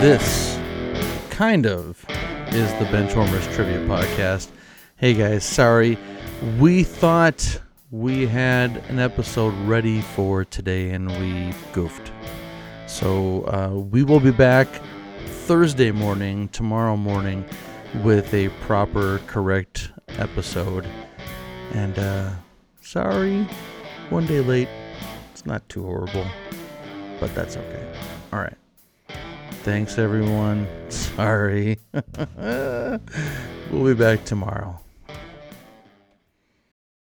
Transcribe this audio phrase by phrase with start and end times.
[0.00, 0.56] This
[1.28, 2.04] kind of
[2.50, 4.48] is the Benchwarmers Trivia Podcast.
[4.94, 5.98] Hey guys, sorry.
[6.60, 12.12] We thought we had an episode ready for today and we goofed.
[12.86, 14.68] So uh, we will be back
[15.26, 17.44] Thursday morning, tomorrow morning,
[18.04, 20.86] with a proper, correct episode.
[21.72, 22.30] And uh,
[22.82, 23.48] sorry,
[24.10, 24.68] one day late.
[25.32, 26.26] It's not too horrible,
[27.18, 27.92] but that's okay.
[28.32, 28.56] All right.
[29.62, 30.66] Thanks, everyone.
[30.90, 31.78] Sorry.
[32.38, 32.98] we'll
[33.84, 34.80] be back tomorrow.